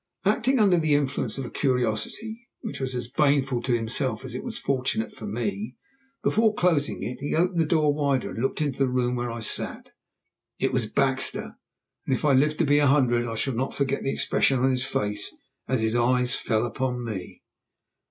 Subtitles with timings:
[0.25, 4.43] Acting under the influence of a curiosity, which was as baneful to himself as it
[4.43, 5.75] was fortunate for me,
[6.23, 9.41] before closing it he opened the door wider and looked into the room where I
[9.41, 9.89] sat.
[10.57, 11.55] It was Baxter,
[12.07, 14.71] and if I live to be an hundred I shall not forget the expression on
[14.71, 15.31] his face
[15.67, 17.43] as his eyes fell upon me.